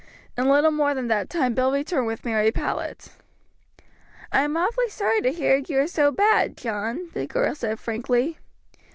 In 0.35 0.49
little 0.49 0.71
more 0.71 0.95
than 0.95 1.09
that 1.09 1.29
time 1.29 1.53
Bill 1.53 1.71
returned 1.71 2.07
with 2.07 2.25
Mary 2.25 2.51
Powlett. 2.51 3.09
"I 4.31 4.41
am 4.41 4.57
awfully 4.57 4.89
sorry 4.89 5.21
to 5.21 5.31
hear 5.31 5.57
you 5.67 5.77
are 5.81 5.85
so 5.85 6.11
bad, 6.11 6.57
John," 6.57 7.11
the 7.13 7.27
girl 7.27 7.53
said 7.53 7.79
frankly. 7.79 8.39